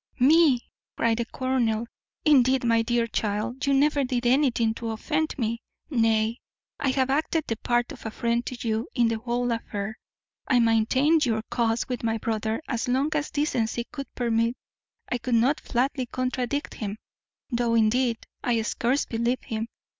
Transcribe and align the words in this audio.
"Me!" 0.17 0.59
cried 0.97 1.19
the 1.19 1.25
colonel. 1.25 1.85
"Indeed, 2.25 2.63
my 2.63 2.81
dear 2.81 3.05
child, 3.05 3.67
you 3.67 3.71
never 3.75 4.03
did 4.03 4.25
anything 4.25 4.73
to 4.73 4.89
offend 4.89 5.35
me. 5.37 5.61
Nay, 5.91 6.39
I 6.79 6.89
have 6.89 7.11
acted 7.11 7.43
the 7.45 7.57
part 7.57 7.91
of 7.91 8.03
a 8.03 8.09
friend 8.09 8.43
to 8.47 8.67
you 8.67 8.87
in 8.95 9.09
the 9.09 9.19
whole 9.19 9.51
affair. 9.51 9.99
I 10.47 10.57
maintained 10.59 11.27
your 11.27 11.43
cause 11.51 11.87
with 11.87 12.01
my 12.01 12.17
brother 12.17 12.63
as 12.67 12.87
long 12.87 13.09
as 13.13 13.29
decency 13.29 13.85
would 13.95 14.11
permit; 14.15 14.55
I 15.07 15.19
could 15.19 15.35
not 15.35 15.59
flatly 15.59 16.07
contradict 16.07 16.73
him, 16.73 16.97
though, 17.51 17.75
indeed, 17.75 18.17
I 18.43 18.59
scarce 18.63 19.05
believed 19.05 19.45
him. 19.45 19.67